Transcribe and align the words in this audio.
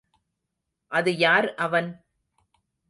அது 0.91 1.11
யார் 1.17 1.47
அவன்? 1.57 1.89